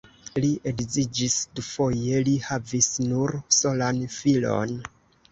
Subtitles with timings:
[0.43, 4.73] Li edziĝis dufoje, li havis nur solan filon.